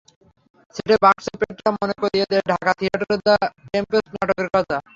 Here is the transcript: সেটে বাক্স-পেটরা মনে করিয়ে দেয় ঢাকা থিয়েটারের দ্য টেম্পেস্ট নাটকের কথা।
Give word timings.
সেটে 0.75 0.95
বাক্স-পেটরা 1.03 1.69
মনে 1.79 1.95
করিয়ে 2.01 2.25
দেয় 2.31 2.43
ঢাকা 2.51 2.71
থিয়েটারের 2.79 3.19
দ্য 3.19 3.35
টেম্পেস্ট 3.67 4.09
নাটকের 4.15 4.49
কথা। 4.55 4.77